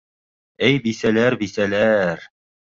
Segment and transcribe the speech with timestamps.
[0.69, 2.29] Эй, бисәләр, бисәләр